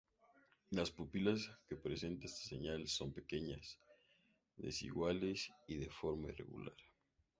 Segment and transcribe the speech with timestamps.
[0.71, 3.77] Las pupilas que presentan esta señal son pequeñas,
[4.57, 6.73] desiguales y de forma irregular.